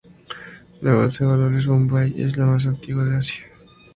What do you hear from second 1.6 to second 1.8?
de